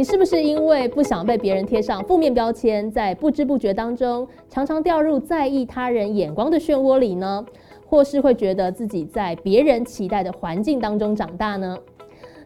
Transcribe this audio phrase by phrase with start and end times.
[0.00, 7.44] 你是不是因为不想被别人贴上负面标签，在不知不觉当中常常掉入在意他人眼光的漩涡里呢？
[7.84, 11.76] 或是会觉得自己在别人期待的环境当中长大呢？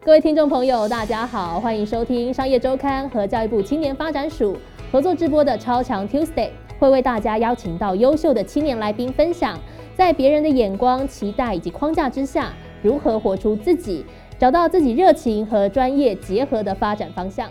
[0.03, 4.57] 各位听众朋友，大家好，欢迎收听商业周刊和教育部青年发展署
[4.91, 9.57] 合作直播的超强 Tuesday，会为大家邀请到优秀的青年来宾分享，
[9.95, 12.51] 在别人的眼光、期待以及框架之下，
[12.81, 14.03] 如何活出自己，
[14.37, 17.49] 找到自己热情和专业结合的发展方向。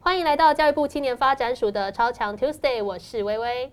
[0.00, 3.72] 欢迎来到教育部青年发展署的超强 Tuesday，我是微微。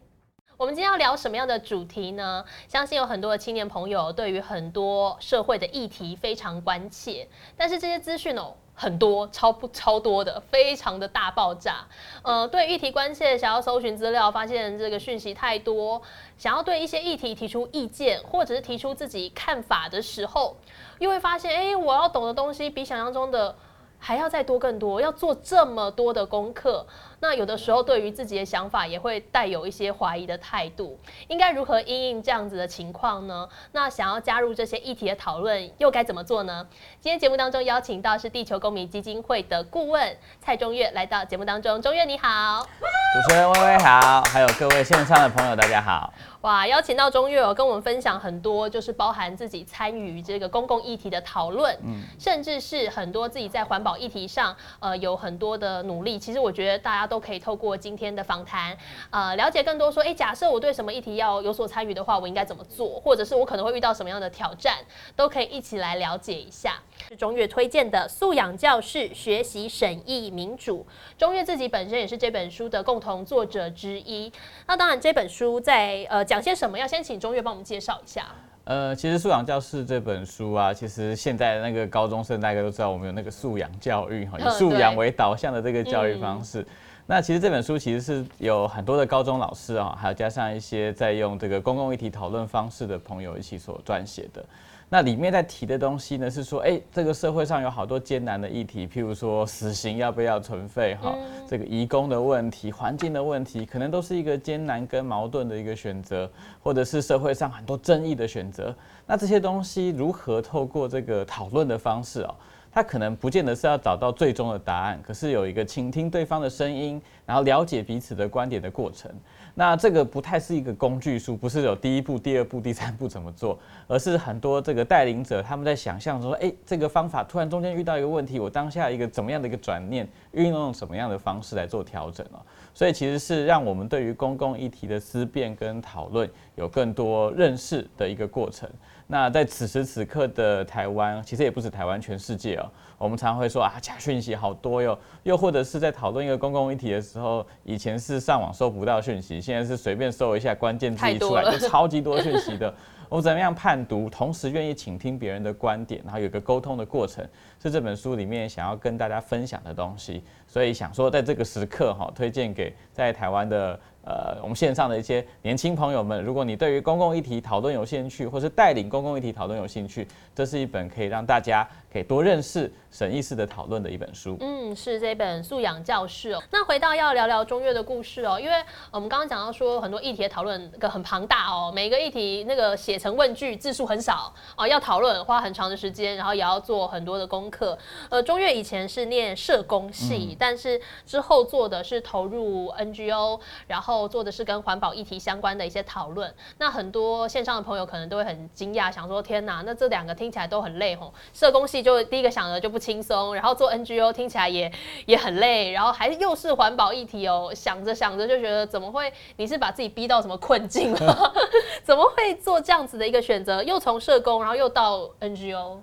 [0.58, 2.45] 我们今天要聊什么样的主题呢？
[2.68, 11.84] 相信有很多的青年朋友对于很多社会的议题非常关切，但是这些资讯哦很多，超不超多的，非常的大爆炸。
[12.22, 16.00] 呃，对议题关切，想要搜寻资料，发现这个讯息太多，
[16.38, 20.55] 想要对一些议题提出意见，或者是提出自己看法的时候，
[21.00, 23.55] 又会发现，哎，我要懂的东西比想象中的
[24.00, 26.86] 还要再多更多，要做这么多的功课。
[27.20, 33.50] 那有的时候对于自己的想法也会带有一些怀疑的态度，应该如何应应这样子的情况呢？
[33.72, 36.68] 那想要加入这些议题的讨论，又该怎么做呢？
[37.02, 46.14] 今天节目当中邀请到是地球公民基金会的顾问蔡中岳来到节目当中，中岳你好，主持人微微好，还有各位线上的朋友大家好。
[46.42, 56.20] 哇，邀请到中岳哦，跟我们分享很多，就是包含自己参与这个公共议题的讨论，嗯，甚至是很多自己在环保议题上，呃，有很多的努力。
[56.20, 57.08] 其实我觉得大家。
[57.08, 58.78] 都可以透过今天的访谈，
[59.12, 59.90] 呃，了解更多。
[59.90, 63.00] 说，哎，假设我对什么议题要有所参与的话，我应该怎么做？
[63.00, 64.80] 或者是我可能会遇到什么样的挑战，
[65.16, 66.82] 都可以一起来了解一下。
[67.08, 70.86] 是中越推荐的素养教室，学习审议民主。
[71.18, 74.30] 中越自己本身也是这本书的共同作者之一。
[74.66, 76.78] 那当然，这本书在呃讲些什么？
[76.78, 78.26] 要先请中越帮我们介绍一下。
[78.68, 86.68] 呃，其实素养教室这本书啊，其实现在那个高中生大家都知道，我们有那个素养教育哈，以素养为导向的这个教育方式。
[87.09, 94.44] 那其实这本书其实是有很多的高中老师啊，还有加上一些在用这个公共议题讨论方式的朋友一起所撰写的。
[94.90, 101.16] 那里面在提的东西呢，是说，哎，这个社会上有好多艰难的议题，譬如说死刑要不要存废哈，
[101.47, 106.29] 这个移工的问题、环境的问题，可能都是一个艰难跟矛盾的一个选择，
[106.62, 108.75] 或者是社会上很多争议的选择。
[109.06, 112.35] 那这些东西如何透过这个讨论的方式哦？
[112.78, 119.12] 他可能不见得是要找到最终的答案，可是有一个倾听对方的声音，然后了解彼此的观点的过程。
[119.56, 123.58] 那这个不太是一个工具书，不是有第一步、第二步、第三步怎么做，
[123.88, 132.38] 而是很多这个带领者他们在想象说，哎，这个方法突然中间遇到一个问题，我当下一个怎么样的一个转念，运用什么样的方式来做调整哦。
[132.76, 138.70] 所以其实是让我们对于公共议题的思辨跟讨论有更多认识的一个过程。
[139.09, 142.69] 那在此时此刻的台湾，其实也不止台湾，全世界哦。
[142.97, 144.97] 我们常常会说啊，假讯息好多哟。
[145.23, 152.73] 又或者是在讨论一个公共议题的时候，以前是上网搜不到讯息，现在是随便搜一下关键字一出来就超级多讯息的。
[153.09, 157.25] 我怎么样判读，同时愿意倾听别人的观点，然后有一个沟通的过程，
[157.63, 160.22] 是这本书里面想要跟大家分享的东西。
[160.46, 163.79] 所以想说，在这个时刻哈，推荐给在台湾的。
[164.07, 174.38] 呃，我们线上的一些年轻朋友们，如果你对于公共议题讨论有兴趣，或是带领公共议题讨论有兴趣，这是一本可以让大家可以多认识审议式的讨论的一本书。
[174.40, 176.41] 嗯，是这本素养教室哦。
[176.51, 178.53] 那回到要聊聊中越的故事哦，因为
[178.91, 187.78] 我们刚刚讲到说很多议题的讨论个很庞大哦，每个议题那个写成问句字数很少哦，要讨论花很长的时间，然后也要做很多的功课。
[188.09, 193.97] 呃，中越以前是念社工系，但是之后做的是投入 NGO，然后。
[194.06, 201.13] 做的是跟环保议题相关的一些讨论，那很多线上的朋友可能都会很惊讶，想说天哪，那这两个听起来都很累吼。
[201.34, 204.69] 社工系就第一个想的就不轻松，然后做 NGO 听起来也
[205.06, 209.13] 也很累，然后还又是环保议题哦，想着想着就觉得怎么会？
[209.38, 211.34] 你是把自己逼到什么困境了？
[211.85, 213.64] 怎么会做这样子的一个选择？
[213.64, 215.78] 又从社工，然后又到 NGO。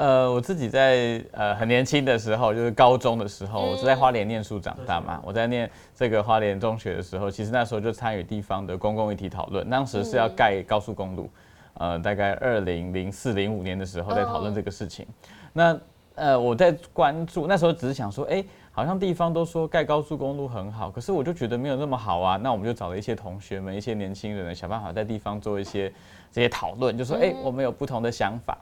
[0.00, 5.20] 呃，我自己在呃很年轻的时候，就是高中的时候，我是在花莲念书长大嘛。
[5.22, 9.68] 我在念这个花莲中学的时候，其实那时候就参与地方的公共议题讨论。
[9.68, 11.28] 当时是要盖高速公路，
[11.74, 15.06] 呃，大概二零零四零五年的时候在讨论这个事情。
[15.52, 15.78] 那
[16.14, 18.42] 呃，我在关注那时候只是想说，哎，
[18.72, 22.38] 好像地方都说盖高速公路很好，可是我就觉得没有那么好啊。
[22.38, 25.92] 那我们就找了一些同学们、一些年轻人，想办法在地方做一些
[26.32, 28.56] 这些讨论，就说，哎，我们有不同的想法。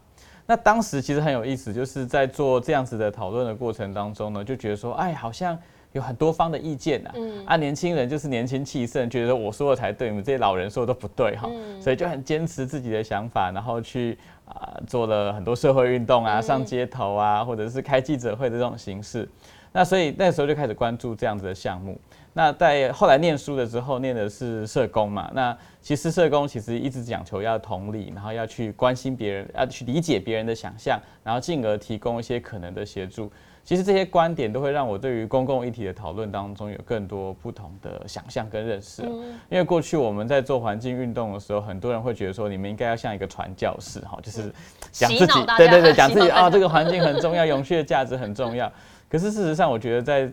[0.51, 5.57] 那当时其实很有意思，就是在做这样子的讨论的过程当中呢，就觉得说，哎，好像
[5.93, 7.13] 有很多方的意见啊。
[7.17, 11.47] 嗯，啊，年轻人就是年轻气盛，觉得我说的才对，你们这些老人说的都不对哈。
[11.53, 14.17] 嗯，所以就很坚持自己的想法，然后去
[14.47, 19.29] 啊做了很多社会运动啊，上街头啊，或者是开记者会的这种形式。
[19.71, 22.01] 那所以那时候就开始关注这样子的项目。
[22.39, 25.29] 那在后来念书的时候，念的是社工嘛。
[25.35, 33.29] 那其实社工其实一直讲求要同理，然后要去关心别人，要去理解别人的想象，然后进而提供一些可能的协助。
[33.65, 39.03] 其实这些观点都会让我对于公共议题的讨论当中有更多不同的想象跟认识。
[39.51, 44.53] 因为过去我们在做环境运动的时候，很多人会觉得说，你们应该要像一个传教士哈，就是
[44.93, 48.73] 讲自己，对对对，讲自己啊，这个环境很重要，永续的价值很重要。
[49.09, 50.31] 可是事实上，我觉得在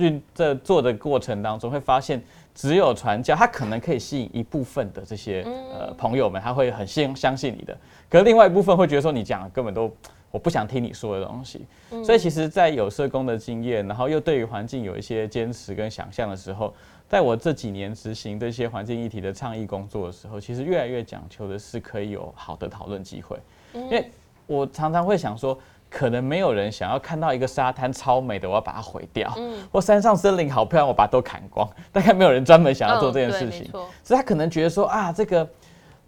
[0.00, 2.20] 运在做的过程当中，会发现
[2.54, 7.76] 只有传教，他可能可以吸引一部分的这些呃朋友们，他会很信相信你的。
[8.08, 9.88] 可是另外一部分会觉得说，你讲的根本都
[10.30, 11.66] 我不想听你说的东西。
[12.04, 16.74] 所以其实，在有社工的经验，然后又对于环境有一些坚持跟想象的时候，
[17.08, 23.38] 在我这几年执行这些环境议题的倡议工作的时候，其实越来越讲求的是可以有好的讨论机会。
[23.74, 24.10] 因为
[24.46, 25.58] 我常常会想说。
[25.90, 29.28] 可能没有人想要看到一个沙滩超美的，我要把它毁掉；
[29.72, 31.68] 或山上森林好漂亮，我把它都砍光。
[31.92, 33.68] 大概没有人专门想要做这件事情，
[34.04, 35.48] 所以他可能觉得说啊，这个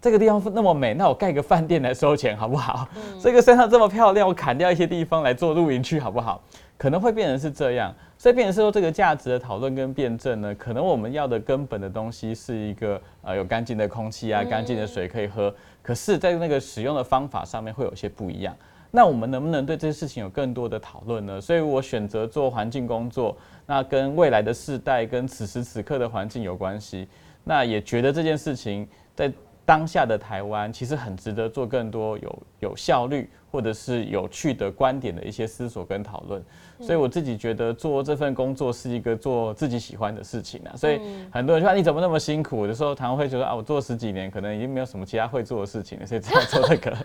[0.01, 2.87] 这个地方那么美，那我盖个饭店来收钱好不好？
[3.21, 6.41] 这个山上这么漂亮，我砍掉一些地方来做露营区好不好？
[6.77, 18.53] 可能会变成是这样，所以变成是说这个价值的讨论跟辩证呢，可能我们要的根本的东西是一个呃有干净的空气啊，干净的水可以喝，可是，在那个使用的方法上面会有些不一样。
[18.95, 21.41] 那我们能不能对这些事情有更多的讨论呢？
[21.41, 23.35] 所以我选择做环境工作，
[23.65, 27.07] 那跟未来的世代、跟此时此刻的环境有关系。
[27.43, 29.33] 那也觉得这件事情在
[29.65, 36.43] 当下的台湾，其实很值得做更多有有效率或者是有趣的观点的一些思索跟讨论。
[36.81, 40.75] 所以我自己觉得做这份工作是一个做自己喜欢的事情啊。
[40.75, 40.99] 所以
[41.31, 42.67] 很多人说你怎么那么辛苦？
[42.67, 46.97] 的时候，常会觉得啊，我做十几年，可能已经没有什么其他会做的事情了，所以只好做这个。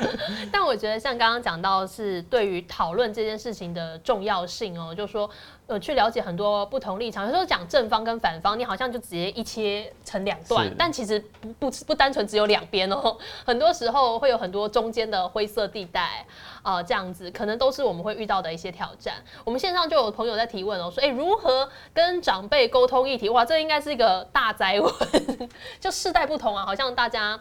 [0.50, 5.28] 但我觉得像刚刚讲到是对于讨论这件事情的重要性哦，就是说
[5.66, 11.18] 呃去了解很多不同立场，有时候讲正方跟反方，你好像就直接一切成两段，但其实
[11.58, 16.24] 不不不单纯只有两边哦， 很多时候会有很多中间的灰色地带
[16.62, 19.14] 啊，这样子可能都是我们会遇到的一些挑战。
[19.44, 23.28] 我们线上就有朋友在提问哦，说哎，如何跟长辈沟通议题？
[23.28, 24.92] 哇，这应该是一个大灾问，
[25.80, 27.38] 就世代不同啊，好像大家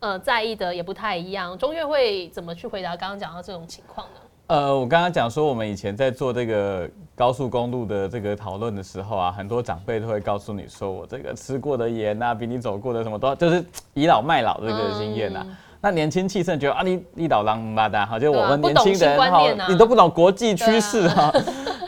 [0.00, 1.56] 呃在意的也不太一样。
[1.56, 4.20] 中岳会怎么去回答刚刚讲到这种情况呢？
[4.52, 13.64] 呃，我刚刚讲说，我们以前在做这个高速公路的这个讨论的时候啊，很多长辈都会告诉你说，我这个吃过的盐啊，比你走过的什么都就是
[13.94, 15.42] 倚老卖老这个经验呐。
[15.80, 19.40] 那年轻气盛觉得啊，你你老狼妈的哈，就我们年轻人哈，
[19.70, 21.32] 你都不懂国际趋势哈。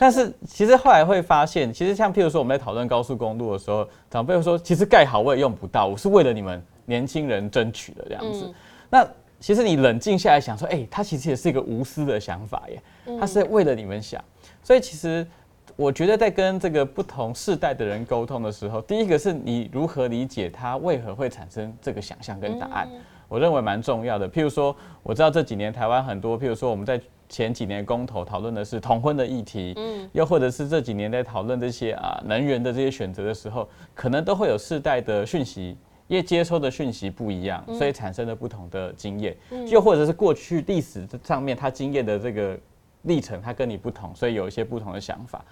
[0.00, 8.50] 但是其实后来会发现，其实像譬如说我们在讨论高速公路的时候，长辈会说，其实盖好我也用不到，我是为了你们年轻人争取的这样子。
[8.88, 9.06] 那
[9.44, 12.82] 其实你冷静下来想说，哎，他其实也是一个无私的想法耶，
[13.20, 14.18] 他是为了你们想。
[14.62, 15.26] 所以其实
[15.76, 22.88] 我觉得在跟这个不同世代的人沟通的时候，第一个是你如何理解他为何会产生这个想象跟答案。
[23.28, 24.26] 我认为蛮重要的。
[24.26, 26.98] 譬如说，我知道这几年台湾很多，譬如说我们在
[27.28, 35.76] 前几年公投讨论的是同婚的议题，嗯，又或者是这几年在讨论这些啊能源的这些选择的时候，可能都会有世代的讯息，
[36.06, 39.36] 因为接收的讯息不一样，所以产生了不同的经验，
[39.68, 42.58] 又或者是过去历史上面他经验的这个
[43.02, 45.44] 历程，他跟你不同，所以有一些不同的想法。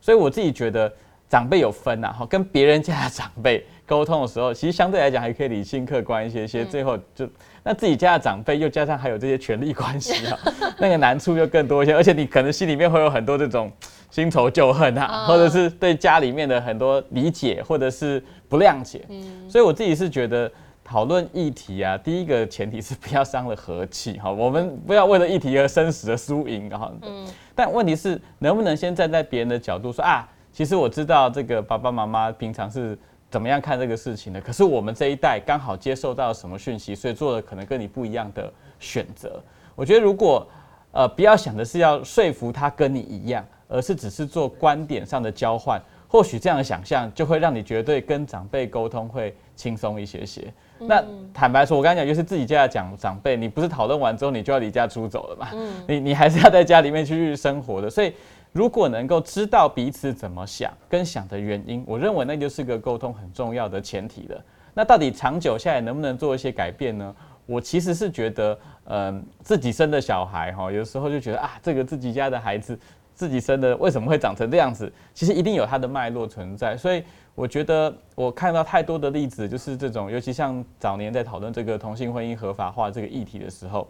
[0.00, 0.92] 所以我自己觉得。
[1.30, 6.64] 长辈有分呐，哈，跟别人家的长辈沟通的时候，其实相对来讲还可以理性客观一些些。
[6.64, 7.24] 最后就
[7.62, 10.36] 那自己家的长辈，又加上还有这些权力关系啊，
[10.80, 11.94] 那个难处就更多一些。
[11.94, 13.70] 而且你可能心里面会有很多这种
[14.10, 19.04] 新仇旧恨啊，或者是对家里面的很多理解或者是不谅解。
[19.08, 20.50] 嗯，所以我自己是觉得
[20.82, 26.92] 讨论议题啊，第一个前提是不要伤了和气哈，我们不要为了议题而生死的输赢哈。
[27.02, 27.24] 嗯，
[27.54, 30.28] 但问题是能不能先站在别人的角度说啊？
[30.52, 32.98] 其实我知道这个爸爸妈妈平常是
[33.30, 39.40] 怎么样看这个事情的，可是我们这一代刚好接受到什么讯息，所以做了可能跟你不一样的选择。
[39.76, 40.44] 我觉得如果
[40.90, 50.52] 呃不要想的是要说服他跟你一样，而是只是做观点上的交换，或许这样的想象就会让你绝对跟长辈沟通会轻松一些些。
[50.80, 55.48] 那坦白说，我刚才讲就是自己家讲长辈，你不是讨论完之后你就要离家出走了嘛？
[55.86, 58.12] 你你还是要在家里面去生活的，所以。
[58.52, 64.44] 如果能够知道彼此怎么想跟想的原因，我认为那就是个沟通很重要的前提了。
[64.74, 67.14] 那到底长久下来能不能做一些改变呢？
[67.46, 72.76] 我其实是觉得，嗯，自己生的小孩哈，有时候就觉得啊，这个自己家的孩子
[73.20, 74.90] 自己生的为什么会长成这样子？
[75.12, 76.74] 其实一定有它的脉络存在。
[76.74, 83.86] 所以我觉得我看到太多的例子，就是这种，尤其像早年在讨论这个同性婚姻合法化这个议题的时候，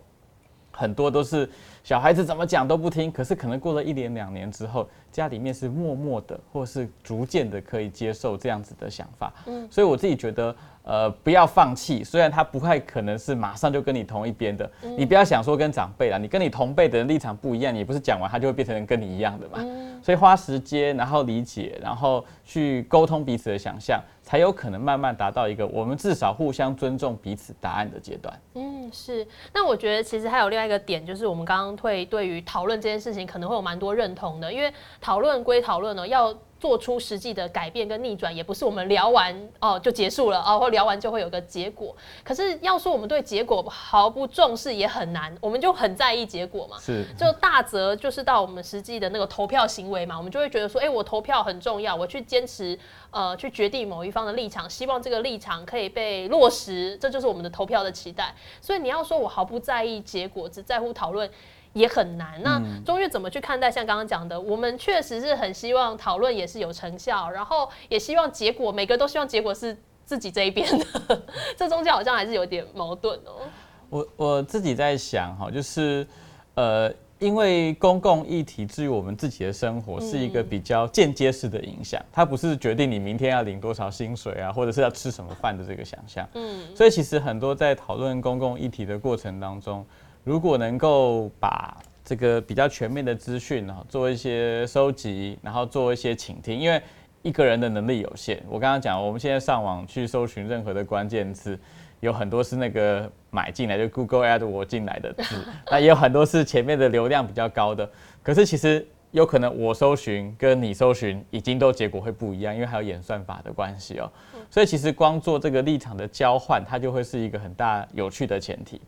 [0.72, 1.48] 很多都是
[1.84, 9.32] 小孩子怎么讲都不听，可是可能过了一年两年之后，家里面是默默的，或是逐渐的可以接受这样子的想法。
[9.46, 10.52] 嗯，所以我自己觉得。
[10.82, 12.02] 呃，不要放弃。
[12.02, 19.64] 虽然他不太可能是马上就跟你同一边的，你不要想说跟长辈啦，你跟你同辈的人立场不一样，你不是讲完他就会变成跟你一样的嘛。
[20.02, 28.40] 所以花时间，然后理解，然后去沟通彼此的想象，才有可能慢慢达到一个我们至少互相尊重彼此答案的阶段。
[28.54, 29.26] 嗯，是。
[29.52, 36.34] 那我觉得其实还有另外一个点，就是我们刚刚会对于讨论这件事情可能会有蛮多认同的，因为讨论归讨论呢，要。
[36.60, 41.96] 做出实际的改变跟逆转，也不是我们聊完哦就结束了哦，或聊完就会有个结果。
[42.22, 46.76] 可是要说我们对结果毫不重视也很难，我们就很在意结果嘛。
[46.78, 52.78] 是，就大则就是到我们实际的那个投票行为嘛，我们就会觉得说，哎，我投票很重要，我去坚持
[53.10, 58.34] 呃去决定某一方的立场，希望这个立场可以被落实，这就是我们的投票的期待。
[58.60, 61.30] 所以你要说我毫不在意结果，只在乎讨论。
[61.72, 62.40] 也很难。
[62.42, 63.70] 那中越怎么去看待？
[63.70, 71.22] 像刚刚讲的，我们确实是很希望讨论也是有成效，然后也希望结果，每个都希望结果是自己这一边的。
[71.56, 73.46] 这中间好像还是有点矛盾哦。
[73.88, 76.06] 我我自己在想哈，就是
[76.54, 86.28] 呃，因为公共议题至于我们自己的生活是一个比较间接式的影响，它不是决定你明天要领多少薪水啊，或者是要吃什么饭的这个想象。
[86.34, 89.86] 嗯，所以其实很多在讨论公共议题的过程当中。
[90.24, 96.80] 如果能够把这个比较全面的资讯呢，做一些收集，然后做一些倾听，因为
[97.22, 98.42] 一个人的能力有限。
[98.48, 101.58] 我刚刚讲，我们现在上网去搜寻任何的关键词，
[102.00, 107.88] 有很多是那个买进来就 Google Ad 我进来的字，那也有很多是前面的流量比较高的。
[108.22, 114.10] 可是其实有可能我搜寻跟你搜寻已经都结果会不一样，因为还有演算法的关系哦。
[114.48, 118.80] 所以其实光做这个立场的交换，它就会是一个很大有趣的前提。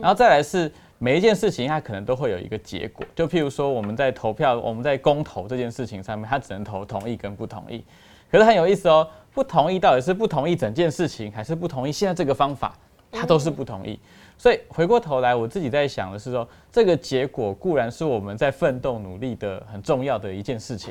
[0.00, 3.06] 然后再来是每一件事情，它可能都会有一个结果。
[3.14, 7.84] 就譬如说我们在投票，我们在公投这件事情上面，它只能投同意跟不同意。
[8.30, 12.76] 可是很有意思哦，不同意到底是不同意整件事情，还是不同意现在这个方法，
[13.10, 13.98] 它都是不同意。
[14.38, 20.90] 所以回过头来，我自己在想的是说，这个结果固然是我们在奋斗努力的很重要的一件事情，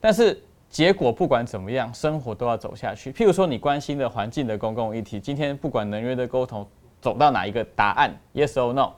[0.00, 0.40] 但是。
[0.70, 3.12] 结果不管怎么样，生活都要走下去。
[3.12, 6.66] 譬如说，你关心的环境的公共议题，今天不管能源的沟通
[7.00, 8.90] 走到哪一个答案，yes or no。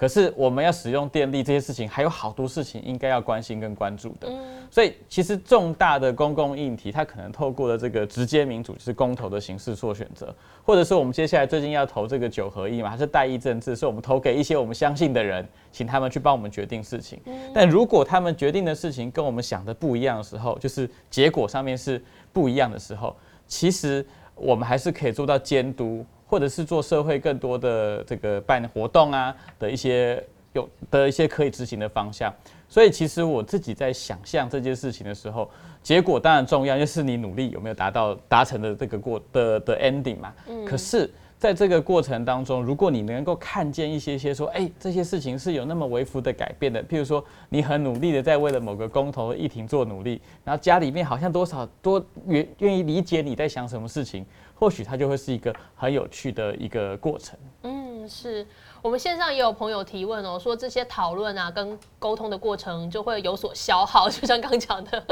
[0.00, 4.32] 可是我们要使用电力这些事情，还有好多事情应该要关心跟关注的。
[4.70, 17.20] 所以其实重大的公共议题，它可能透过了这个直接民主，就是公投的形式做选择，或者是我们接下来最近要投这个九合一嘛，还是代议政治，是我们投给一些我们相信的人，请他们去帮我们决定事情。
[17.52, 22.02] 但如果他们决定的事情跟我们想的不一样的时候，就是结果上面是
[22.32, 23.14] 不一样的时候，
[23.46, 24.02] 其实
[24.34, 26.02] 我们还是可以做到监督。
[26.30, 32.32] 或者是做社会更多的这个办活动啊的一些有的一些可以执行的方向，
[32.68, 35.50] 所以其实我自己在想象这件事情的时候，
[35.82, 40.32] 结果当然重要，就是你努力有没有达到达成的这个过的的 ending 嘛。
[40.48, 40.64] 嗯。
[40.64, 54.26] 可是在这个过程当中，如果你能够看见一些些说，哎，这些事情是有那么微幅的改变的，譬如说你很努力的在为了某个公投议题做努力，然后家里面好像多少多愿愿意理解你在想什么事情。
[54.60, 57.38] 或许它就会是一个很有趣的一个过程。
[57.62, 58.46] 嗯，是
[58.82, 65.02] 我们线上也有朋友提问哦，说这些讨论啊跟沟通的过程就会有所消耗， 就像刚讲的，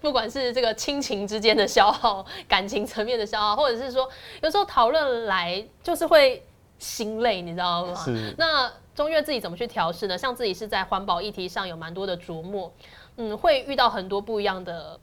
[0.00, 4.08] 不管是这个亲情之间的消耗、感情层面的消耗，或者是说
[4.42, 6.44] 有时候讨论来就是会
[6.80, 7.94] 心累，你知道吗？
[7.94, 8.34] 是。
[8.36, 10.18] 那中越自己怎么去调试呢？
[10.18, 12.72] 像自己是在环保议题上有蛮多的琢磨，
[13.16, 14.98] 嗯，会遇到很多不一样的。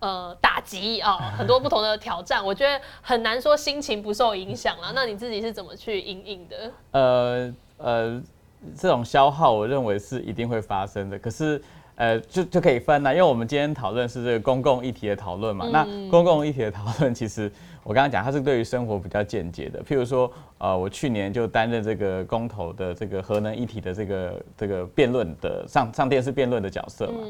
[0.00, 4.92] 呃，打击啊， 很多不同的挑战，我觉得很难说心情不受影响了。
[4.94, 6.70] 那你自己是怎么去应应的？
[6.92, 8.22] 呃呃，
[8.76, 11.18] 这种消耗，我认为是一定会发生的。
[11.18, 11.60] 可是，
[11.98, 15.68] 呃，就就可以分了，因为我们今天讨论是这个公共议题的讨论嘛。
[15.72, 17.50] 那公共议题的讨论，其实
[17.82, 19.82] 我刚刚讲，它是对于生活比较间接的。
[19.82, 20.32] 譬如说。
[20.60, 27.20] 呃，我去年就担任这个公投的这个核能议题的这个这个辩论的上上电视辩论的角色嘛。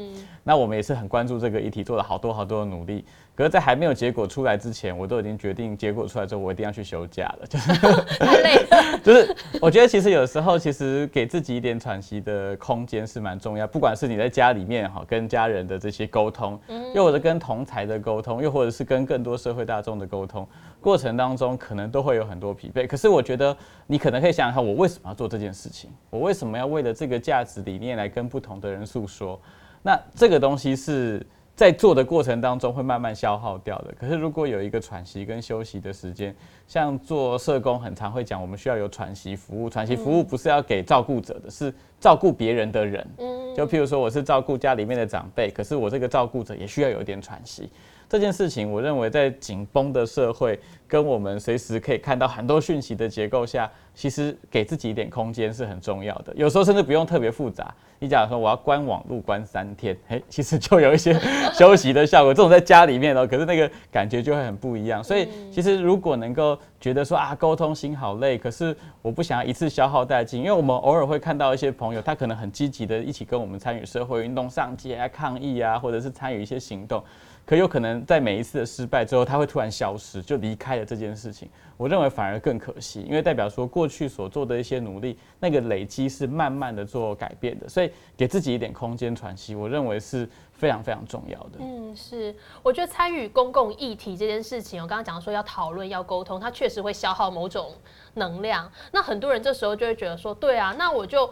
[0.43, 3.05] 那我们也是很关注这个议题，做了好多好多的努力。
[3.35, 7.45] 可是，在还没有结果出来之前，我都已经决定结果出来之后，我一定要去休假了。
[7.47, 7.71] 就是
[8.17, 8.99] 太累了。
[9.03, 13.67] 就是我觉得其实有时候，其实给自己一点喘息的空间是蛮重要。
[13.67, 16.59] 不管是你在家里面哈，跟家人的这些沟通，
[16.93, 20.47] 又或者跟同才的沟通，又或者是跟更多社会大众的沟通。
[20.81, 23.55] 过程当中可能都会有很多疲惫，可是我觉得
[23.87, 25.89] 你可能可以想想看，我为什么要做这件事情？
[26.09, 29.39] 我为什么要为了这个价值理念来跟不同的人诉说？
[29.81, 31.25] 那这个东西是。
[31.59, 33.93] 在做的过程当中会慢慢消耗掉的。
[33.99, 36.33] 可是如果有一个喘息跟休息的时间，
[36.65, 39.69] 像做社工很常会讲，我们需要有喘息服务。
[39.69, 43.05] 喘息服务不是要给照顾者的，是照顾别人的人。
[43.17, 47.69] 嗯，就譬如说我是照顾家里面的长辈，可是我这个照顾者也需要有一点喘息。
[48.09, 56.33] 这件事情，我认为在紧绷的社会，跟我们随时可以看到很多讯息的结构下，其实给自己一点空间是很重要的。
[56.35, 57.71] 有时候甚至不用特别复杂。
[58.01, 61.13] 你假如说我要关网路关三天， 哎，其实就有一些
[61.53, 62.33] 休息的效果。
[62.33, 65.03] 这种在家里面哦，可是那个感觉就会很不一样。
[65.03, 77.03] 所以其实如果能够觉得说啊，沟通心好累，可是我不想要一次消耗殆尽，因为我们偶尔会看到一些朋友，他可能很积极的一起跟我们参与社会运动、上街啊、抗议啊，或者是参与一些行动。
[77.49, 81.49] 可有可能在每一次的失败之后，他会突然消失，就离开了这件事情。
[81.77, 87.67] 我认为反而更可惜，因为代表说过去所做的一些努力，那个累积是慢慢的做改变的。
[87.67, 91.53] 所以给自己一点空间喘息，我认为是非常非常重要的。
[91.57, 92.35] 嗯，是。
[92.61, 97.73] 我觉得参与公共议题这件事情，我刚刚讲说要讨论、要沟通，它确实会消耗某种
[98.13, 98.71] 能量。
[98.91, 101.27] 那很多人这时候就会觉得说，对啊，那我就。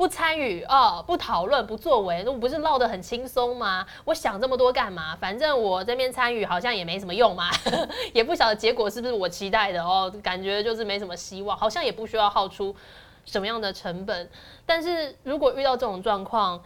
[0.00, 3.86] 不参与啊，不讨论，不作为，那不是闹得很轻松吗？
[4.06, 5.14] 我想这么多干嘛？
[5.16, 7.50] 反正我这边参与好像也没什么用嘛，
[8.14, 12.74] 也不晓得结果是不是我期待的哦，感觉就是没什么希望，好像也不需要耗出
[13.26, 14.26] 什么样的成本。
[14.64, 16.58] 但是如果遇到这种状况，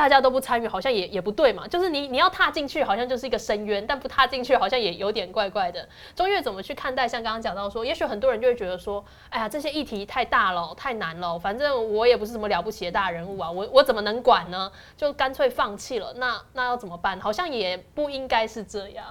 [0.00, 1.68] 大家都不参与，好像也也不对嘛。
[1.68, 5.86] 就是你你要踏进去，好像就是一个深渊；但不踏进去，好像也有点怪怪的。
[6.16, 7.06] 中岳怎么去看待？
[7.06, 11.38] 像刚刚讲到说，也许很多人就会觉得说，哎呀，这些议题太大了，太难了。
[11.38, 14.72] 反正我也不是什么了不起的大人物啊，我我怎么能管呢？
[14.96, 16.14] 就干脆放弃了。
[16.16, 17.20] 那那要怎么办？
[17.20, 19.04] 好像也不应该是这样。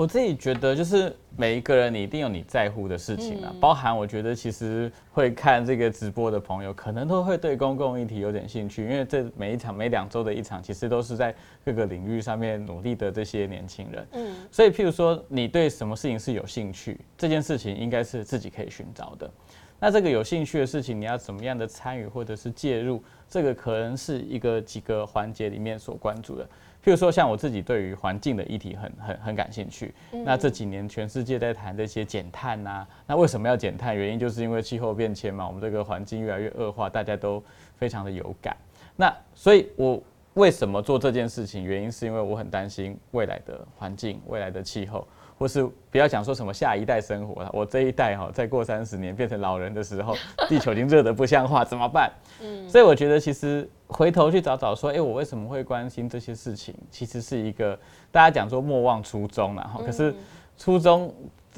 [0.00, 3.54] 我自己觉得，就是每一个人，你一定有你在乎的事情啊。
[3.60, 14.06] 包含我觉得，其实会看这个直播的朋友，可能都会对公共议题有点兴趣，因为这每一场、每两周的一场，其实都是在各个领域上面努力的这些年轻人。
[14.12, 19.30] 嗯，所以譬如说，你对什么事情是有兴趣，这件事情应该是自己可以寻找的。
[19.78, 26.48] 那这个有兴趣的事情，你要怎么样的参与或者是介入，这个可能是一个几个环节里面所关注的。
[26.82, 29.92] 譬如说，像我自己对于环境的议题很很很感兴趣。
[30.24, 33.94] 那这几年全世界在谈这些减碳呐，那为什么要减碳？
[33.94, 37.42] 原因就是因为气候变迁嘛，我们这个环境越来越恶化，大家都
[37.76, 38.56] 非常的有感。
[38.96, 40.02] 那所以，我
[40.34, 41.64] 为什么做这件事情？
[41.64, 45.06] 原因是因为我很担心未来的环境、未来的气候。
[45.38, 50.14] 或是不要讲说什么下一代生活了，我这一代哈，再过三十年变成老人的时候，
[50.50, 52.12] 地球已经热得不像话，怎么办？
[52.42, 56.74] 嗯，所以我觉得其实回头去找找说，哎，我为什么会关心这些事情？
[56.90, 57.74] 其实是一个
[58.12, 60.14] 大家讲说莫忘初衷然后可是
[60.58, 61.10] 初衷。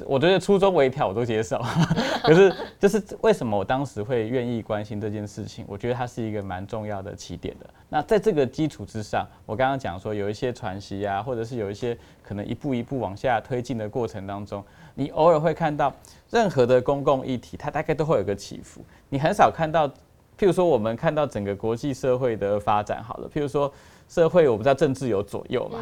[0.05, 1.61] 我觉得初衷微调我都接受，
[2.23, 5.63] 可是就是为什么我当时会愿意关心这件事情？
[5.67, 7.69] 我觉得它是一个蛮重要的起点的。
[7.89, 14.63] 那在这个基础之上，我刚刚讲说有一些传习啊，或者是有一些可能一步一步往下推进的过程当中，
[14.95, 15.93] 你偶尔会看到
[16.31, 18.81] 任何的公共议题，它大概都会有个起伏。
[19.09, 23.71] 你很少看到，譬如说我们看到整个国际社会的发展好了，譬如说
[24.09, 25.79] 社会我不知道政治有左右嘛。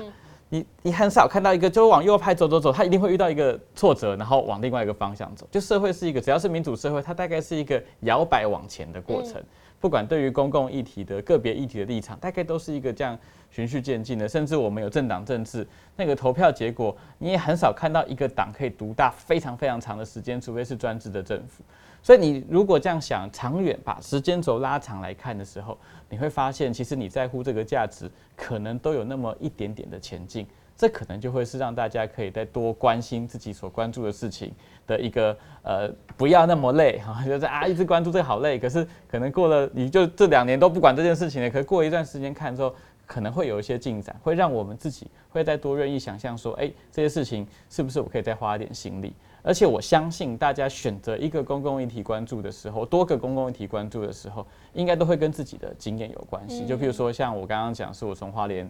[0.54, 5.48] 你你很少看到一个就往右派走走走，他一定会遇到一个挫折，然后往另外一个方向走。
[5.50, 9.42] 就社会是一个，只要是民主社会，它大概是一个摇摆往前的过程。
[9.82, 13.18] 不管对于公共议题的个别议题的立场，大概都是一个这样
[13.50, 14.30] 循序渐进的。
[14.30, 21.64] 甚至我们有政党政治，那个投票结果，你也很少看到一个党可以独大非常非常长的时间，除非是专制的政府。
[22.04, 25.76] 所以你如果这样想，长远把时间轴拉长来看的时候，
[26.10, 30.46] 你会发现，其实你在乎这个价值，可能都有那么一点点的前进。
[30.82, 34.52] 这可能就会是让大家可以再多关心自己所关注的事情
[34.88, 38.58] 的一个呃，不要那么累哈， 就是啊一直关注这个好累。
[38.58, 42.74] 可是可能过了，你就这两年都不管这件事情了，可是过一段时间看之后，
[43.06, 49.14] 可能会有一些进展，会让我们自己会再多愿意想象说，哎，这些事情是不是我可以再花一点心力？
[49.44, 56.66] 而且我相信，大家选择一个公共议题关注的时候，多个公共议题关注的时候，应该都会跟自己的经验有关系。
[56.66, 58.68] 就譬如说，像我刚刚讲，是我从花莲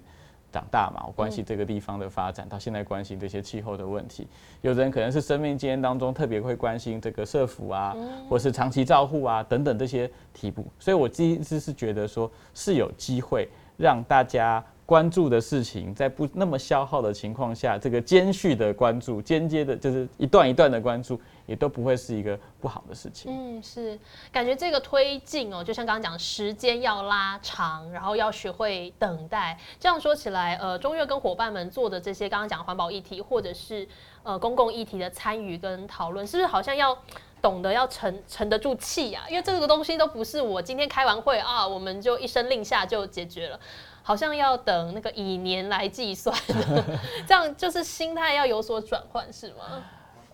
[0.51, 4.27] 长大嘛，我关心这个地方的发展，到现在关心这些气候的问题。
[4.61, 7.95] 有的人可能是生命经验当中特别会关心这个社福啊，
[8.29, 10.65] 或是长期照护啊等等这些题目。
[10.79, 14.63] 所以我第一次是觉得说，是有机会让大家。
[14.85, 23.31] 关注的事情，在不那么消耗的情况下，这个间续的关注、间接的，就是一段一段的关注，也都不会是一个不好的事情。
[23.31, 23.97] 嗯，是
[24.33, 29.57] 感觉这个推进哦，就像刚刚讲，时间要拉长，然后要学会等待。
[29.79, 33.87] 这样说起来，呃，中越跟伙伴们做的这些刚刚讲环保议题，或者是
[34.23, 36.97] 呃公共议题的参与跟讨论，是不是好像要
[37.41, 39.23] 懂得要沉沉得住气啊？
[39.29, 43.57] 因为这个东西都不是我今天开完会啊，我们就一声令下就解决了。
[44.03, 46.35] 好像要等那个以年来计算，
[47.27, 49.83] 这样就是心态要有所转换，是吗？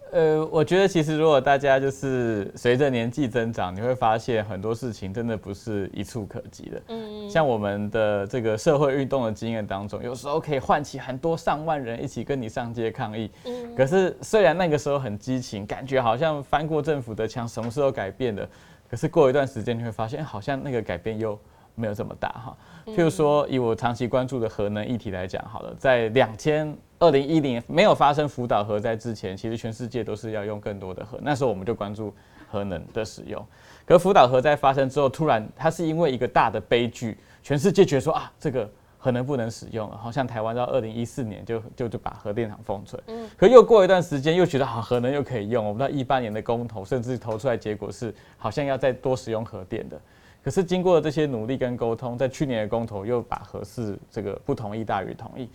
[0.10, 6.82] 呃，我觉得其实如果大家就是随着年纪增长，你会发现很多事情真的不是一触可及的。
[6.88, 13.30] 嗯，像我们的这个社会运动的经验当中，有时候可以唤起很多上万人一起跟你上街抗议。
[13.44, 18.48] 嗯，可是虽然那个时候很激情，感觉好像翻过政府的墙，什么事都改变了。
[18.90, 21.38] 可是过一段时间，你会发现好像那个改变又
[21.76, 22.58] 没有这么大哈。
[22.88, 26.76] 譬如说，以我长期关注的核能议题来讲，好了，在两千。
[27.00, 31.20] 二零一零没有发生福岛核灾之前，其实全世界都是要用更多的核。
[31.22, 32.12] 那时候我们就关注
[32.50, 33.40] 核能的使用。
[33.86, 39.96] 可福岛核灾发生之后，突然它是因为一个大的悲剧，全世界觉得说啊，这个核能不能使用了。
[39.96, 43.00] 好像台湾到二零一四年就就就把核电厂封存。
[43.06, 43.30] 嗯。
[43.38, 45.64] 可又过一段时间，又觉得好核能又可以用。
[45.64, 50.02] 我们到一八年的公投，甚至投出来结果是好像要再多使用核电的。
[50.48, 55.50] 可是经过了这些努力跟沟通，在去年的公投又把合适这个不同意大于同意。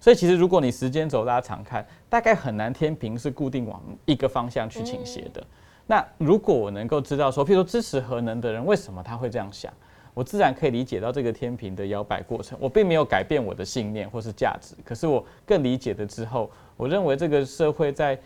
[0.00, 5.46] 所以其实，如果你时间轴拉长看，大概很难天平是固定往一个方向去倾斜的。
[5.86, 9.70] 那如果我能够知道说，譬如说支持核能的人为什么他会这样想，
[10.14, 12.56] 我自然可以理解到这个天平的摇摆过程。
[12.58, 18.18] 我并没有改变我的信念或是价值，可是我更理解了之后，我认为这个社会在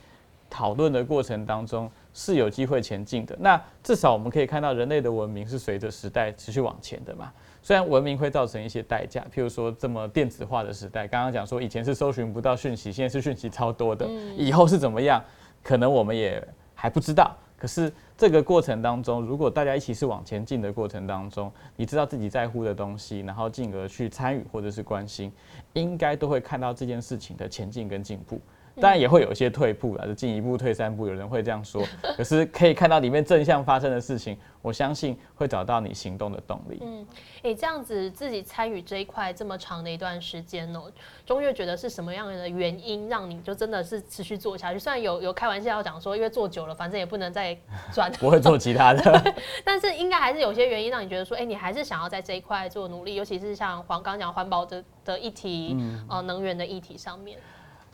[0.48, 3.36] 讨论的过程当中是有机会前进的。
[3.40, 7.32] 那至少我们可以看到，人类的文明是随着时代持续往前的嘛。
[7.62, 14.04] 虽然文明会造成一些代价，譬如说这么电子化的时代，刚刚讲说以前是搜寻不到讯息，现在是讯息超多的，
[14.36, 15.22] 以后是怎么样，
[15.62, 16.42] 可能我们也
[16.74, 17.36] 还不知道。
[17.56, 25.32] 可是这个过程当中，如果大家一起是往前进的过程当中，你知道自己在乎的东西，然后进而去参与或者是关心，
[25.74, 28.40] 应该都会看到这件事情的前进跟进步。
[28.80, 31.84] 当然也会有一些退步了，就进一步退三步，有人会这样说。
[32.16, 36.78] 可是可以看到里面正向发生的事情，我相信会找到你行动的动力。
[36.80, 37.06] 嗯，
[37.42, 40.90] 哎，这样子自己参与这一块这么长的一段时间哦，
[41.26, 44.78] 中越觉得是什么样的原因让你就真的是持续做下去？
[44.78, 47.54] 虽然有有开玩笑讲说，因为做久了，反正也不能再
[47.92, 49.34] 转，不会做其他的。
[49.64, 55.76] 但是应该还是有些原因让你觉得说，哎，你还是想要在这一块做努力，尤其是像黄刚讲环保的的议题，
[56.08, 57.38] 呃，能源的议题上面。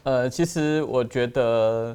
[0.09, 1.94] 呃，其实我觉得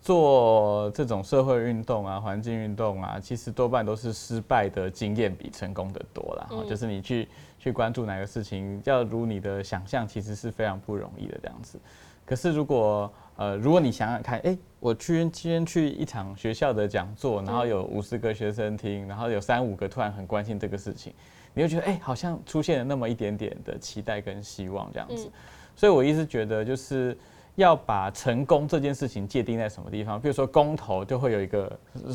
[0.00, 6.48] 做这种社会运动啊、环境运动啊，其实多半都是失败的经验比成功的多啦。
[6.66, 11.78] 就是你去去关注哪个事情，要如你的想象，其实是非常不容易的这样子。
[12.24, 21.12] 可是如果呃，如果你想想看，哎，我去今天去一场学校的讲座，然后有五十个学生听，然后有三五个突然很关心这个事情，
[21.52, 25.30] 你会觉得哎，好像出现了那么一点点的期待跟希望这样子。
[25.76, 27.14] 所以我一直觉得就是。
[27.56, 30.20] 要把成功这件事情界定在什么地方？
[30.20, 31.70] 比如说公投就会有一个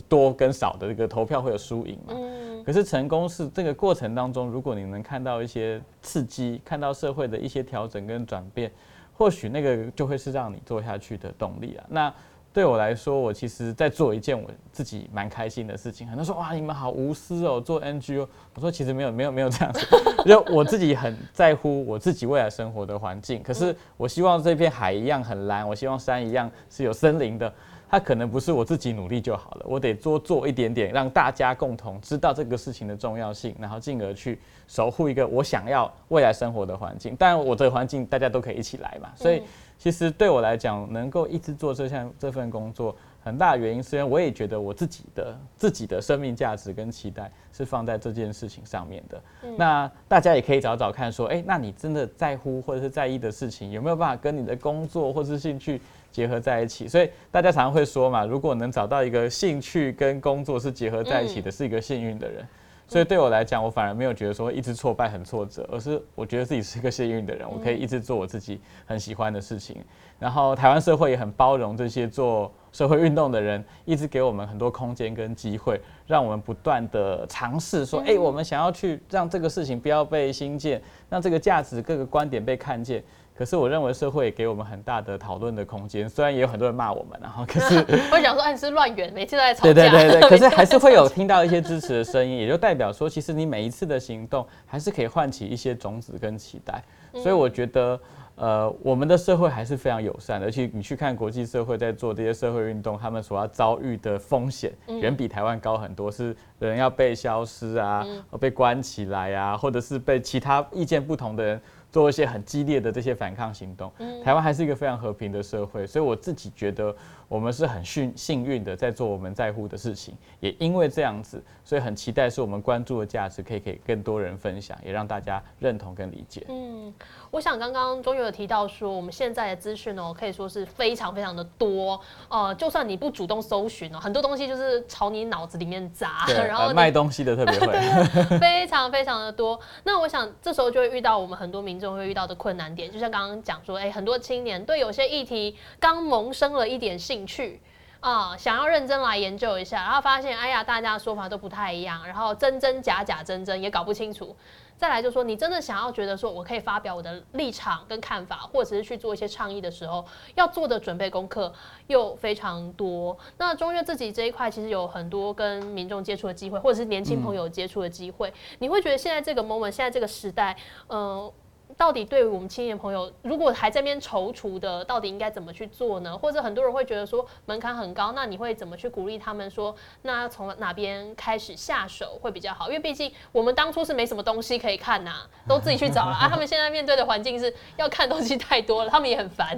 [0.10, 2.14] 多跟少的这个投票会有输赢嘛。
[2.16, 2.64] 嗯。
[2.64, 8.72] 可是成功是这个过程当中，如果你能看到一些刺激，看到社会的一些调整跟转变，
[9.14, 11.86] 或许那个就会是让你做下去的动力啊。
[11.90, 12.14] 那。
[12.58, 16.08] 对我来说，我其实在做一件我自己蛮开心的事情。
[16.08, 18.28] 很多人说哇，你们好无私哦，做 NGO。
[18.56, 19.86] 我说其实没有，没有，没有这样子。
[20.26, 23.44] 就我自己很在乎我自己未来生活的环境。
[23.44, 27.54] 可是我希望这片海一样很蓝，我希望山一样是有森林的。
[27.90, 37.16] 它可能不是我自己努力就好了，我得多做一点点，让大家共同知道这个事情的重要性，然后进而去守护一个我想要未来生活的环境。
[37.16, 39.44] 当然，我这个环境大家都可以一起来嘛，所以。
[39.78, 49.22] 其实对我来讲，能够一直做这项这份工作，很大的原因，虽然我也觉得我自己的自己的生命价值跟期待是放在这件事情上面的。
[49.56, 55.80] 那大家也可以找找看，说，哎，那你真的在乎或者是在意的事情，有没有办法跟你的工作或是兴趣
[56.12, 56.88] 结合在一起？
[56.88, 62.46] 所以大家常常会说嘛，如果能找到一个兴趣跟工作是结合在一起的，是一个幸运的人。
[62.88, 69.78] 所以对我来讲，我反而没有觉得说一直挫败很挫折，而是我觉得自己是一个幸运的人，我可以一直做我自己很喜欢的事情。
[70.18, 83.04] 然后台湾社会也很包容这些做社会运动的人，一直给我们很多空间跟机会，让我们不断的尝试说，哎，我们想要去让这个事情不要被新建，让这个价值各个观点被看见。
[83.38, 87.76] 可是我认为社会给我们很大的讨论的空间，虽然也有很多人骂我们，然后可是
[88.12, 89.74] 我想说，哎，你是乱源，每次都在吵架。
[89.74, 96.84] 对对对对， 可是还是会有听到一些支持的声音，也就代表说，其实你每一次的行动还是可以唤起一些种子跟期待。
[97.14, 98.00] 所以我觉得，
[98.36, 108.06] 呃，我们的社会还是非常友善的，而且你去看国际社会在做这些社会运动，他们所要遭遇的风险远比台湾高很多，是人要被消失啊，
[108.40, 111.62] 被关起来啊，或者是被其他意见不同的人。
[111.92, 113.92] 做一些很激烈的这些反抗行动，
[114.24, 116.96] 台湾还是一个非常和平的社会，所以我自己觉得
[117.28, 126.46] 我们是很幸幸运的在做我们在乎的事情，也因为这样子，所以很期待是我们关注的价值可以给更多人分享，也让大家认同跟理解。
[126.48, 126.94] 嗯，
[127.30, 137.74] 我想刚刚钟友有提到说，我们现在的资讯哦，可以说是非常非常的多，呃，就算你不主动搜寻哦，很多东西就是朝你脑子里面砸， 然后卖东西的特别会，
[138.40, 139.60] 非常非常的多。
[139.84, 147.62] 那我想这时候就会遇到我们很多民众会遇到的困难点，就像刚刚讲说，哎，很多青年对有些议题刚萌生了一点兴趣
[148.00, 154.36] 啊，想要认真来研究一下，然后发现，哎呀，大家的说法都不太一样，然后真真假假，真真也搞不清楚。
[154.78, 161.52] 再来就说，你真的想要觉得说我可以发表我的立场跟看法，或者是去做一些倡议的时候，要做的准备功课
[161.88, 163.18] 又非常多。
[163.40, 168.32] 那中越自己这一块其实有很多跟民众接触的机会，或者是年轻朋友接触的机会。
[168.60, 170.56] 你会觉得现在这个 moment，现在这个时代，
[170.90, 171.32] 嗯。
[171.76, 176.18] 到底对于我们青年朋友，如果还在边踌躇的，到底应该怎么去做呢？
[176.18, 182.68] 或者很多人会觉得说门槛很高，那你会怎么去鼓励他们说，那从哪边开始下手会比较好？
[182.68, 186.28] 因为毕竟我们当初是没什么东西可以看呐，都自己去找了啊。
[186.32, 189.58] 他们现在面对的环境是要看东西太多了，他们也很烦。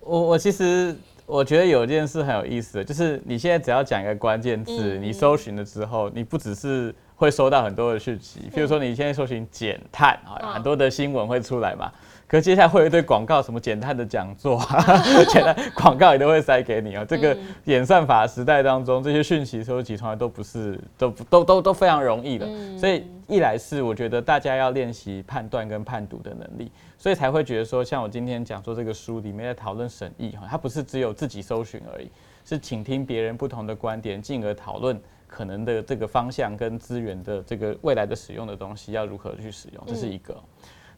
[0.00, 0.96] 我我其实
[1.30, 6.94] 我觉得有一件事很有意思的，就是你现在只要讲一个关键字，你搜寻了之后，你不只是。
[7.20, 11.92] 会收到很多的讯息，譬如说你现在搜寻减碳啊，很多的新闻会出来嘛。
[12.26, 14.82] 可接下来会有一堆广告，什么减碳的讲座啊，
[15.28, 17.04] 减碳广告也都会塞给你啊。
[17.04, 22.48] 这个演算法时代当中，这些讯息收集从来都不是都都都都非常容易的。
[22.78, 32.10] 所以一来是我觉得大家要练习判断跟判读的能力，所以才会觉得说，像我今天讲说这个书里面在讨论审议哈，它不是只有自己搜寻而已，
[32.44, 35.00] 是倾听别人不同的观点，进而讨论。
[35.26, 40.36] 可能的这个方向跟资源的这个未来的使用的东西要如何去使用，这是一个。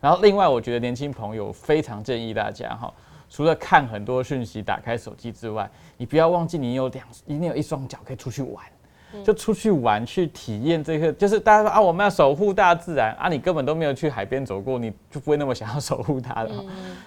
[0.01, 2.93] 然后另外，我觉得年轻朋友非常建议大家哈，
[3.29, 8.65] 除了看很多讯息、打开手机之外，你不要忘记你有两，一定有一双脚可以出去玩，
[9.25, 11.13] 就出去玩去体验这个。
[11.13, 16.51] 就是大家说啊，我们要守护大自然啊，你根本都没有去海边走过，你就不会那么想要守护它了。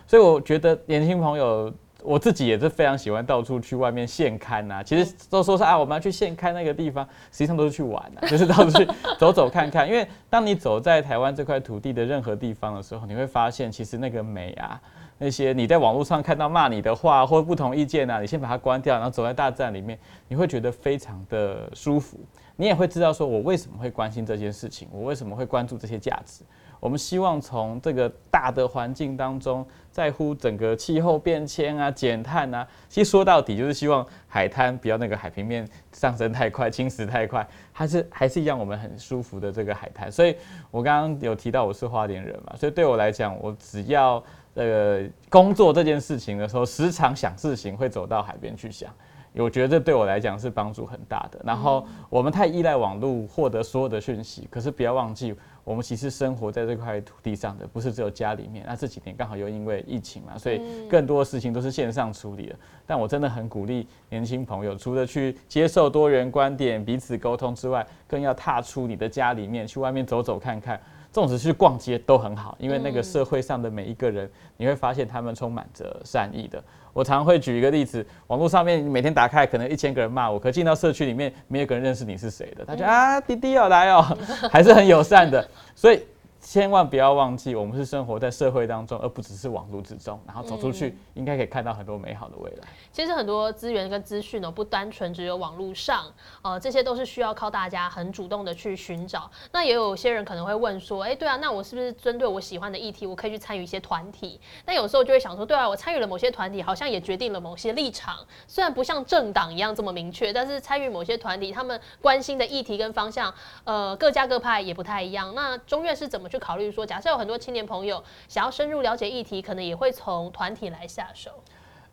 [0.08, 1.74] 所以我觉得年轻朋友。
[2.08, 8.88] 我自己也是非常喜欢到处去外面现刊呐，其实都说是啊，我们要去现刊那个地方，实际上都是去玩的， 就是到处去
[9.18, 9.90] 走走看看。
[9.90, 14.80] 因为当你走在台湾这块土地的任何地方的时候，你会发现其实那个美啊，
[15.18, 19.98] 那些你在网络上看到骂你的话或不同意见啊，你先把它关掉，然后走在大自然里面，
[20.28, 22.20] 你会觉得非常的舒服。
[22.58, 26.44] 你也会知道说我为什么会关心这件事情，我为什么会关注这些价值。
[26.80, 40.12] 我们希望从这个大的环境当中，在乎整个气候变迁啊、减碳啊，其实说到底就是希望海滩不要那个海平面上升太快、侵蚀太快，还是还是一样我们很舒服的这个海滩。
[40.12, 40.36] 所以
[40.70, 44.24] 我刚刚有提到我是花莲人嘛，所以对我来讲，我只要
[44.56, 48.92] 呃工作这件事情的时候，时常想事情会走到海边去想。
[49.38, 51.38] 我觉得这对我来讲是帮助很大的。
[51.44, 58.64] 然后我们太依赖网络获得所有的讯息，可是不要忘记，我们其实生活在这块土地上的，不是只有家里面。
[58.66, 62.56] 那这几年刚好又因为疫情嘛，所以更多的事情都是线上处理了。
[62.88, 70.80] 但我真的很鼓励年轻朋友，除了去接受多元观点、彼此沟通之外，更要踏出你的家里面，去外面走走看看。
[71.16, 76.62] 纵使去逛街都很好，因为那个社会上的每一个人，你会发现他们充满着善意的。
[76.92, 84.06] 我常会举一个例子，网络上面每天打开，可能一千个人骂我，可进到社区里面，没有个人认识你是谁的，他就啊，滴滴要来哦，
[84.52, 86.04] 还是很友善的，所以。
[86.46, 90.20] 千万不要忘记，我们是生活在社会当中，而不只是网络之中。
[90.28, 92.68] 然后走出去，应该可以看到很多美好的未来。
[92.92, 96.06] 其实很多资源跟资讯呢，不单纯只有网络上，
[96.44, 99.30] 呃，这些都是需要靠大家很主动的去寻找。
[99.52, 104.40] 那也有些人可能会问说，哎，对啊，那我是不是针对我喜欢的议题，我可以去参与一些团体？
[104.68, 108.16] 那有时候就会想说，对啊，我参与了某些团体，好像也决定了某些立场。
[108.46, 115.34] 虽然不像政党一样这么明确，但是参与某些团体，他们关心的议题跟方向，呃，各家各派也不太一样。
[115.34, 121.32] 那中院是怎么去考虑说，假设有很多青年朋友想要深入了解议题，可能也会从团体来下手。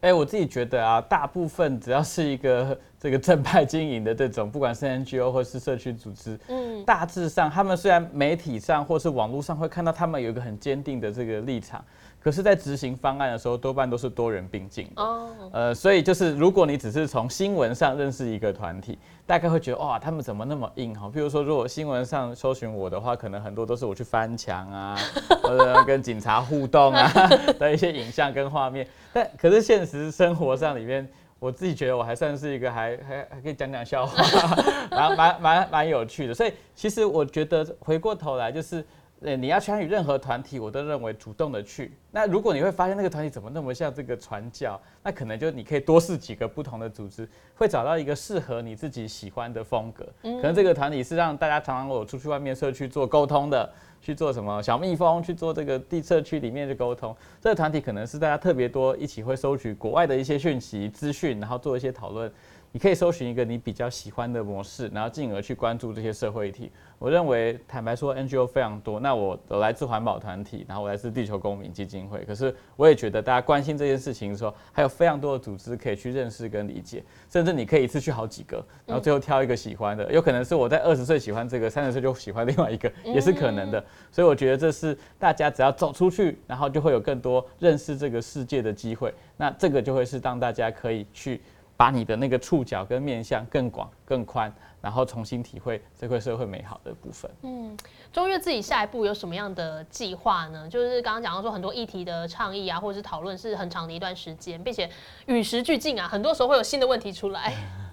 [0.01, 11.85] 哎，我自己觉得啊，大部分只要是一个这个正派经营的这种，不管是 NGO 或是社区组织，嗯，大致上他们虽然媒体上或是网络上会看到他们有一个很坚定的这个立场。
[12.23, 15.03] 可是，在执行方案的时候，多半都是多人并进的。
[15.03, 21.11] 哦，呃，所以就是如果你只是从新闻上认识一个团体，大概会觉得哇，他们怎么那么硬哈？
[21.13, 24.97] 比如说，如果新闻上搜寻我的话，可能很多都是我去翻墙啊，
[25.43, 27.11] 或者跟警察互动啊
[27.59, 28.87] 的一些影像跟画面。
[29.13, 31.07] 但可是现实生活上里面，
[31.41, 34.57] 我自己觉得我还算是一个还还还可以讲讲笑话，
[34.93, 36.33] 蛮蛮蛮蛮有趣的。
[36.35, 38.87] 所以其实我觉得回过头来就是。
[39.25, 41.93] 呃，你要参与任何团体，我都认为主动的去。
[42.11, 50.05] 那如果你会发现那个团体怎么那么像这个传教，那可能就你可以多试几个不同的组织，会找到一个适合你自己喜欢的风格。
[50.23, 57.17] 可能这个团体是让大家常常我出去外面社区做沟通的，去做什么小蜜蜂，去做这个地社区里面的沟通。
[57.41, 62.31] 这个团体可能是大家特别多一起会收取国外的一些讯息资讯，然后做一些讨论。
[62.73, 66.73] 你可以搜寻一个你比较喜欢的模式，然后进而去关注这些社会议题。
[66.99, 68.99] 我认为，坦白说，NGO 非常多。
[68.99, 72.25] 那我我来自环保团体，然后我来自地球公民基金会。
[72.25, 77.05] 可是我也觉得，大家关心这件事情的时候，还有非常多的组织可以去认识跟理解。
[77.29, 80.11] 甚至你可以一次去好几个，然后最后挑一个喜欢的。
[80.11, 83.85] 有可能是我在二十岁喜欢这个，三十岁就喜欢另外一个，也是可能的。
[84.11, 89.13] 所以我觉得这是大家只要走出去，然后就会有更多认识这个世界的机会。
[89.37, 91.41] 那这个就会是当大家可以去。
[91.77, 97.31] 把你的那个触角跟面向更广更宽，然后重新体会这块社会美好的部分。
[97.43, 97.77] 嗯，
[98.13, 100.69] 中越自己下一步有什么样的计划呢？
[100.69, 104.89] 就是刚刚讲到说很多议题的倡议啊，或者是讨论是很长的一段时间，并且
[105.27, 107.53] 与时俱进啊，很多时候会有新的问题出来。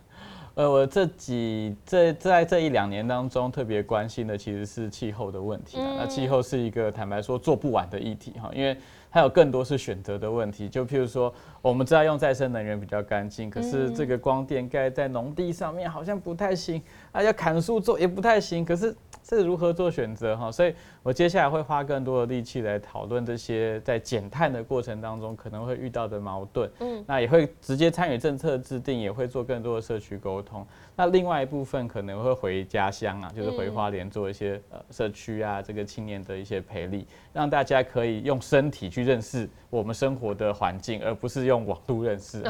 [0.55, 5.77] 呃，我这几这在这一两年当中特别关心的其实是气候的问题。
[5.77, 8.77] 那气候是一个坦白说做不完的议题哈，因为。
[9.09, 18.95] 还有更多是选择的问题，就譬如说，我们知道用再生能源比较干净，可是这个光电盖在农地上面好像不太行，啊，要砍树做也不太行，可是。
[19.29, 20.51] 是如何做选择哈？
[20.51, 26.67] 所以我接下来会花更多的力气来讨论这些在减碳的过程当中可能会遇到的矛盾。
[26.79, 30.65] 嗯，那也会直接参与政策制定，也会做更多的社区沟通。
[30.95, 42.41] 那另外一部分可能会回家乡啊，就是回花莲做一些呃社区啊这个青年的一些培力，让大家可以用身体去认识我们生活的环境，而不是用网络认识。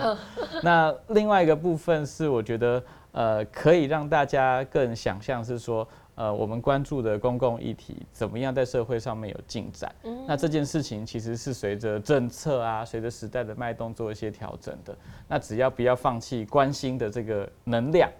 [0.63, 5.87] 那另外一个部分是我觉得呃可以让大家更想象是说。
[6.15, 9.89] 呃，我们关注的公共议题怎么样在社会上面有进展？
[10.27, 14.93] 那这件事情其实是随着政策啊，随着时代的脉动做一些调整的。
[15.29, 18.11] 那只要不要放弃关心的这个能量，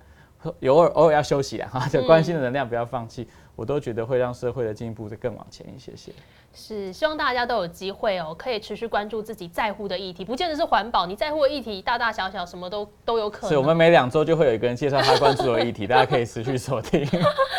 [0.62, 3.28] 偶尔偶尔要休息啊，哈，就关心的能量不要放弃，
[3.60, 6.13] 我都觉得会让社会的进步再更往前一些些。
[6.54, 13.50] 是希望大家都有机会哦，可以持续关注自己在乎的议题，不见得是环保，你在乎的议题大大小小，什么都都有可能。
[13.50, 17.06] 是我们每两周就会有一个人介绍他关注的议题，大家可以持续收听。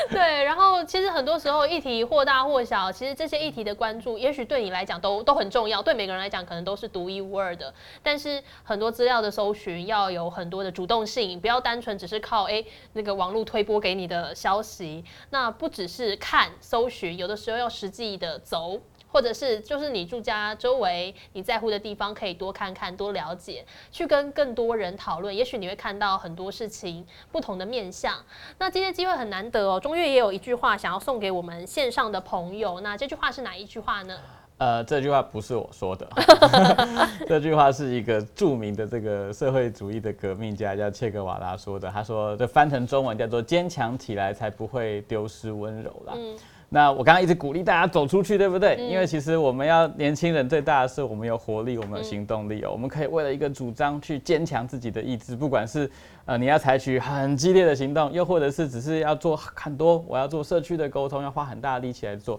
[0.09, 7.73] 对，然后其实很多时候议题或大或小，其实这些议题的关注，也许对你来讲都都很重要，对每个人来讲可能都是独一无二的。
[8.03, 18.81] 但是很多资料的搜寻要有很多的主动性，不要单纯只是靠哎那个网络推播给你的消息，那不只是看搜寻，有的时候要实际的走。
[19.13, 28.25] 或者是就是你住家周围你在乎的地方，可以多看看、多了解，去跟更多人讨论，也许你会看到很多事情不同的面相。
[28.59, 34.17] 那今天机会很难得哦，中岳也有一句话想要送给我们线上的朋友，那这句话是哪一句话呢？
[34.61, 36.07] 呃，这句话不是我说的，
[37.27, 41.89] 这句话是一个著名的这个社会主义的革命家叫切格瓦拉说的。
[41.89, 46.13] 他说，这翻成中文叫做“坚强起来，才不会丢失温柔”啦。
[46.69, 48.77] 那我刚刚一直鼓励大家走出去，对不对？
[48.77, 52.69] 因为其实我们要年轻人最大的是，我们有活力，我们有行动力哦。
[52.71, 55.91] 我们可以为了一个主张去坚强自己的意志，不管是
[56.27, 62.39] 呃你要采取很激烈的行动，又或者是只是要做很多，我要做社区的沟通，要花很大的力气来做。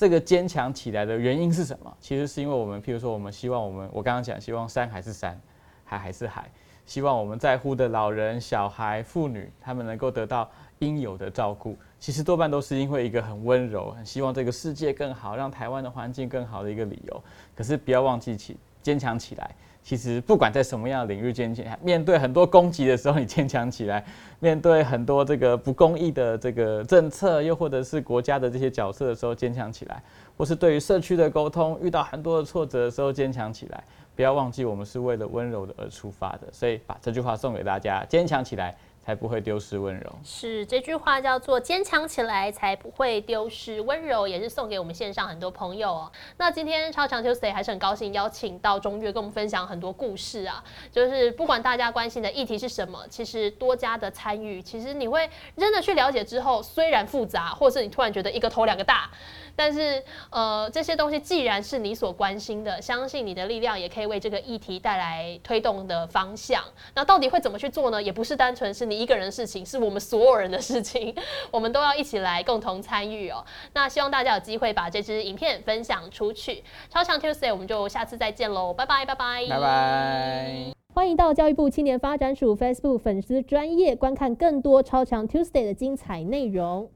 [0.00, 1.94] 这个坚强起来的原因是什么？
[2.00, 5.38] 其实是因为我们，譬如说，我们希望我们，我刚刚讲，希望山还是山，
[5.84, 6.50] 海还是海，
[6.86, 11.76] 希望我们在乎的老人、小孩、妇女，他们能够得到应有的照顾。
[11.98, 17.22] 其实多半都是因为一个很温柔、很希望这个世界更好、让台湾的环境更好的一个理由。
[17.54, 19.54] 可是不要忘记起坚强起来。
[19.82, 24.00] 其实不管在什么样的领域坚强，面对很多攻击的时候，你坚强起来；
[24.38, 29.96] 面对很多这个不公义的这个政策，又或者是国家的这些角色的时候，坚强起来；
[30.36, 33.82] 或是对于社区的沟通遇到很多的挫折的时候，坚强起来。
[34.14, 36.40] 不要忘记，我们是为了温柔的而出发的。
[36.52, 38.76] 所以把这句话送给大家：坚强起来。
[39.10, 40.18] 才不会丢失温柔。
[40.24, 46.12] 是这句话叫做“坚强起来，才不会丢失温柔”，也是送给我们线上很多朋友哦。
[46.36, 50.62] 那今天超强 Tuesday 还是很高兴邀请到中越跟我们分享很多故事啊。
[50.92, 59.10] 就是不管大家关心的议题是什么，其实多加的参与，其实你会真的去了解之后，虽然复杂，或是你突然觉得一个头两个大。
[59.56, 66.62] 但是，呃，这些东西既然是你所关心的，相信你的力量也可以为这个议题带来推动的方向。
[66.94, 68.00] 那到底会怎么去做呢？
[68.00, 71.14] 也不是单纯是你一个人的事情，是我们所有人的事情，
[71.50, 73.42] 我们都要一起来共同参与哦。
[73.72, 76.62] 那希望大家有机会把这支影片分享出去。
[76.90, 80.72] 超强 Tuesday，我们就下次再见喽，拜拜拜拜拜拜！
[80.92, 86.90] 欢迎到教育部青年发展署 Facebook 粉丝专业观看更多超强 Tuesday 的精彩内容。